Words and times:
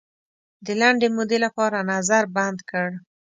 د 0.65 0.67
لنډې 0.81 1.07
مودې 1.15 1.37
لپاره 1.45 1.87
نظر 1.91 2.23
بند 2.35 2.59
کړ. 2.69 2.89